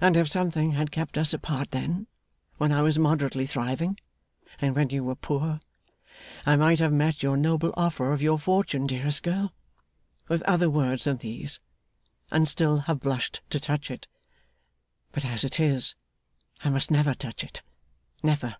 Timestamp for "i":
2.72-2.82, 6.44-6.56, 16.64-16.70